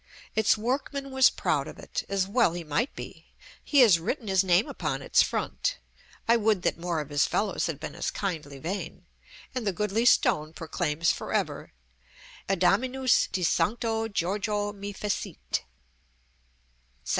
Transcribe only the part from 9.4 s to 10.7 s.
and the goodly stone